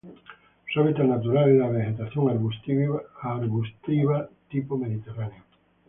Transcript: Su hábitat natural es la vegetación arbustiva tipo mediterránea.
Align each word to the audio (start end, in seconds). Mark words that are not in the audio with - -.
Su 0.73 0.79
hábitat 0.79 1.05
natural 1.05 1.51
es 1.51 1.57
la 1.59 1.69
vegetación 1.69 2.27
arbustiva 2.27 2.97
tipo 4.49 4.75
mediterránea. 4.75 5.43